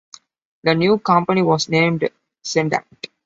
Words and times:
The 0.63 0.73
new 0.73 0.97
company 0.97 1.43
was 1.43 1.69
named 1.69 2.09
Cendant. 2.43 2.85